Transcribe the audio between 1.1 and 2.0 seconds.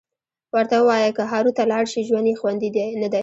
که هارو ته لاړ